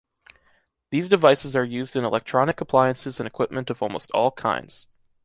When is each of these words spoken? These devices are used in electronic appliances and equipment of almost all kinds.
These 0.89 1.09
devices 1.09 1.55
are 1.55 1.63
used 1.63 1.95
in 1.95 2.03
electronic 2.03 2.59
appliances 2.59 3.19
and 3.19 3.27
equipment 3.27 3.69
of 3.69 3.83
almost 3.83 4.09
all 4.15 4.31
kinds. 4.31 4.87